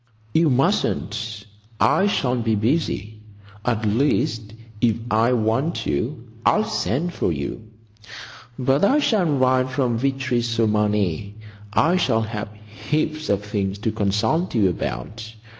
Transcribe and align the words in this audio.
"You 0.33 0.49
mustn't. 0.49 1.45
I 1.79 2.07
shall 2.07 2.35
be 2.37 2.55
busy. 2.55 3.21
At 3.63 3.85
least, 3.85 4.55
if 4.81 4.95
I 5.11 5.31
want 5.33 5.85
you 5.85 6.27
I'll 6.43 6.63
send 6.63 7.13
for 7.13 7.31
you. 7.31 7.67
But 8.57 8.83
I 8.83 8.97
shall 8.97 9.25
write 9.25 9.69
from 9.69 9.99
Vitry 9.99 10.41
sur 10.41 10.65
Marne. 10.65 11.35
I 11.73 11.97
shall 11.97 12.23
have 12.23 12.49
heaps 12.89 13.29
of 13.29 13.45
things 13.45 13.77
to 13.77 13.91
consult 13.91 14.55
you 14.55 14.69
about. 14.71 15.35